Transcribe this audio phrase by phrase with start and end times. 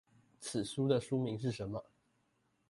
[0.39, 1.83] 此書的書名是什麼？